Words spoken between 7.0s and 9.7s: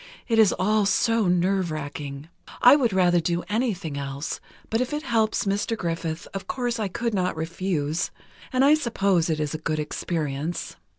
not refuse, and I suppose it is a